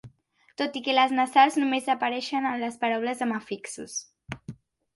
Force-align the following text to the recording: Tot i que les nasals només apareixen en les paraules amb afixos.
Tot 0.61 0.77
i 0.79 0.81
que 0.87 0.95
les 0.95 1.13
nasals 1.19 1.59
només 1.63 1.91
apareixen 1.95 2.49
en 2.55 2.59
les 2.65 2.81
paraules 2.85 3.25
amb 3.27 3.39
afixos. 3.39 4.03